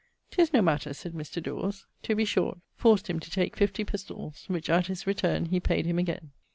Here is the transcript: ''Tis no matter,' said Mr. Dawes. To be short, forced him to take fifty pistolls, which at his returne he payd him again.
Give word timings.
''Tis 0.31 0.51
no 0.51 0.63
matter,' 0.63 0.95
said 0.95 1.13
Mr. 1.13 1.43
Dawes. 1.43 1.85
To 2.01 2.15
be 2.15 2.25
short, 2.25 2.57
forced 2.75 3.07
him 3.07 3.19
to 3.19 3.29
take 3.29 3.55
fifty 3.55 3.83
pistolls, 3.85 4.45
which 4.49 4.67
at 4.67 4.87
his 4.87 5.05
returne 5.05 5.45
he 5.45 5.59
payd 5.59 5.85
him 5.85 5.99
again. 5.99 6.31